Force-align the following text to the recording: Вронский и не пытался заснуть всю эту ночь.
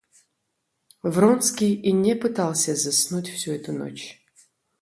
Вронский 1.03 1.75
и 1.75 1.91
не 1.91 2.15
пытался 2.15 2.75
заснуть 2.75 3.27
всю 3.29 3.51
эту 3.51 3.71
ночь. 3.71 4.19